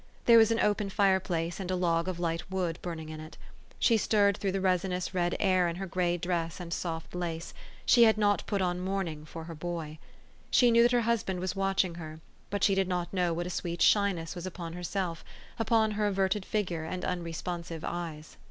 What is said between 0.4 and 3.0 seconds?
an open fire place, and a log of light wood